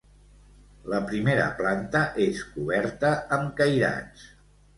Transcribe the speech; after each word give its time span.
La 0.93 1.01
primera 1.11 1.43
planta 1.59 2.01
és 2.25 2.41
coberta 2.55 3.13
amb 3.39 3.55
cairats. 3.61 4.27